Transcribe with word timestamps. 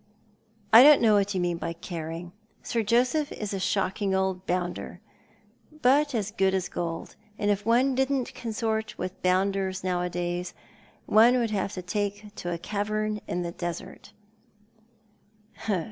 "I 0.73 0.81
don't 0.81 0.99
know 0.99 1.13
what 1.13 1.35
you 1.35 1.39
mean 1.39 1.57
by 1.57 1.73
caring. 1.73 2.31
Sir 2.63 2.81
Joseph 2.81 3.31
is 3.31 3.53
a 3.53 3.59
shocking 3.59 4.15
old 4.15 4.47
bounder, 4.47 4.99
but 5.83 6.15
as 6.15 6.31
good 6.31 6.55
as 6.55 6.69
gold— 6.69 7.15
and 7.37 7.51
if 7.51 7.67
one 7.67 7.93
didn't 7.93 8.33
consort 8.33 8.97
with 8.97 9.21
bounders 9.21 9.83
now^adays, 9.83 10.53
one 11.05 11.37
would 11.37 11.51
have 11.51 11.73
to 11.73 11.83
take 11.83 12.33
to 12.37 12.51
a 12.51 12.57
cavern 12.57 13.21
in 13.27 13.43
the 13.43 13.51
desert." 13.51 14.13